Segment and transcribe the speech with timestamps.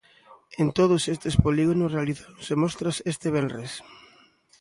[0.61, 3.71] En todos estes polígonos realizáronse mostras este venres.